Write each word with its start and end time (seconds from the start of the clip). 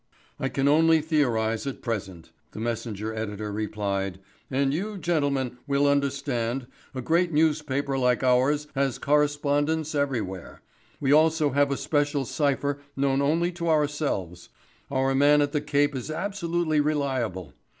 "I 0.39 0.49
can 0.49 0.67
only 0.67 0.99
theorise 0.99 1.67
at 1.67 1.83
present," 1.83 2.31
the 2.53 2.59
Messenger 2.59 3.13
editor 3.13 3.51
replied. 3.51 4.19
"And 4.49 4.73
you, 4.73 4.97
gentlemen, 4.97 5.59
will 5.67 5.85
understand, 5.85 6.65
a 6.95 7.03
great 7.03 7.31
newspaper 7.31 7.99
like 7.99 8.23
ours 8.23 8.65
has 8.73 8.97
correspondents 8.97 9.93
everywhere. 9.93 10.63
We 10.99 11.11
also 11.11 11.51
have 11.51 11.69
a 11.69 11.77
special 11.77 12.25
cypher 12.25 12.79
known 12.95 13.21
only 13.21 13.51
to 13.51 13.69
ourselves. 13.69 14.49
Our 14.89 15.13
man 15.13 15.39
at 15.39 15.51
the 15.51 15.61
Cape 15.61 15.95
is 15.95 16.09
absolutely 16.09 16.79
reliable. 16.81 17.53